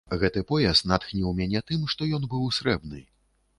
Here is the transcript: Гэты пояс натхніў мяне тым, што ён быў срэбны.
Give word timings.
Гэты 0.21 0.41
пояс 0.51 0.81
натхніў 0.91 1.35
мяне 1.41 1.63
тым, 1.69 1.85
што 1.93 2.09
ён 2.21 2.27
быў 2.35 2.51
срэбны. 2.61 3.07